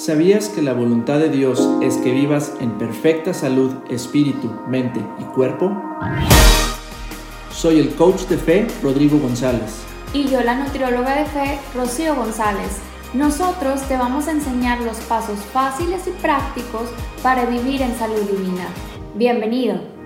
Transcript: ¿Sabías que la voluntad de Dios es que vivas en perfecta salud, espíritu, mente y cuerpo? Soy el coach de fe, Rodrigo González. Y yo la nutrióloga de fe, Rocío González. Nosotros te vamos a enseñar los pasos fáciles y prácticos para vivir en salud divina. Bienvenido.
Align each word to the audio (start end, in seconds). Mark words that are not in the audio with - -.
¿Sabías 0.00 0.48
que 0.48 0.62
la 0.62 0.72
voluntad 0.72 1.18
de 1.18 1.28
Dios 1.28 1.68
es 1.82 1.98
que 1.98 2.10
vivas 2.10 2.54
en 2.58 2.70
perfecta 2.78 3.34
salud, 3.34 3.70
espíritu, 3.90 4.50
mente 4.66 4.98
y 5.18 5.24
cuerpo? 5.24 5.70
Soy 7.52 7.80
el 7.80 7.94
coach 7.96 8.22
de 8.22 8.38
fe, 8.38 8.66
Rodrigo 8.82 9.18
González. 9.18 9.82
Y 10.14 10.26
yo 10.26 10.42
la 10.42 10.54
nutrióloga 10.54 11.16
de 11.16 11.26
fe, 11.26 11.58
Rocío 11.74 12.14
González. 12.14 12.78
Nosotros 13.12 13.82
te 13.88 13.98
vamos 13.98 14.26
a 14.26 14.30
enseñar 14.30 14.80
los 14.80 14.96
pasos 15.00 15.38
fáciles 15.52 16.06
y 16.06 16.12
prácticos 16.22 16.88
para 17.22 17.44
vivir 17.44 17.82
en 17.82 17.94
salud 17.98 18.22
divina. 18.22 18.68
Bienvenido. 19.16 19.99